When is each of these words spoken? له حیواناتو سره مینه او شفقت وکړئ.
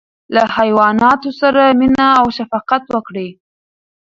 له 0.35 0.43
حیواناتو 0.57 1.29
سره 1.41 1.61
مینه 1.79 2.07
او 2.19 2.27
شفقت 2.37 2.83
وکړئ. 2.93 3.29